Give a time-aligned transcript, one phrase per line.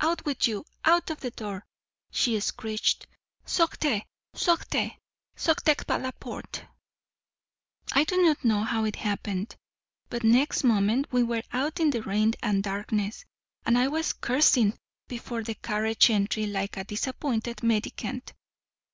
[0.00, 1.62] 'Out with you—out of the door!'
[2.10, 3.06] she screeched.
[3.44, 4.00] 'Sortez!
[4.32, 4.92] sortez!
[5.36, 6.64] sortez par la porte!'
[7.92, 9.56] I do not know how it happened,
[10.08, 13.26] but next moment we were out in the rain and darkness,
[13.66, 14.72] and I was cursing
[15.06, 18.32] before the carriage entry like a disappointed mendicant.